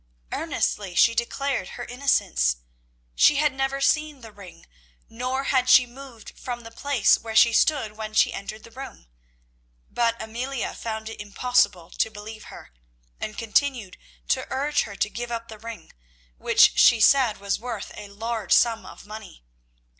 Earnestly 0.31 0.95
she 0.95 1.13
declared 1.13 1.77
her 1.77 1.85
innocence. 1.85 2.55
She 3.13 3.35
had 3.35 3.53
never 3.53 3.79
seen 3.79 4.21
the 4.21 4.31
ring, 4.31 4.65
nor 5.07 5.43
had 5.43 5.69
she 5.69 5.85
moved 5.85 6.33
from 6.39 6.61
the 6.61 6.71
place 6.71 7.19
where 7.19 7.35
she 7.35 7.53
stood 7.53 7.91
when 7.91 8.15
she 8.15 8.33
entered 8.33 8.63
the 8.63 8.71
room. 8.71 9.05
But 9.91 10.19
Amelia 10.19 10.73
found 10.73 11.07
it 11.09 11.21
impossible 11.21 11.91
to 11.91 12.09
believe 12.09 12.45
her, 12.45 12.71
and 13.19 13.37
continued 13.37 13.95
to 14.29 14.47
urge 14.49 14.81
her 14.89 14.95
to 14.95 15.07
give 15.07 15.31
up 15.31 15.49
the 15.49 15.59
ring, 15.59 15.93
which 16.39 16.79
she 16.79 16.99
said 16.99 17.37
was 17.37 17.59
worth 17.59 17.91
a 17.95 18.07
large 18.07 18.53
sum 18.53 18.87
of 18.87 19.05
money. 19.05 19.43